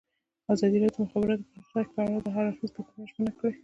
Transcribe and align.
ازادي 0.53 0.77
راډیو 0.81 0.93
د 0.95 0.97
د 0.99 1.03
مخابراتو 1.05 1.47
پرمختګ 1.53 1.85
په 1.93 1.99
اړه 2.03 2.17
د 2.21 2.27
هر 2.35 2.43
اړخیز 2.49 2.71
پوښښ 2.75 2.91
ژمنه 3.11 3.31
کړې. 3.39 3.53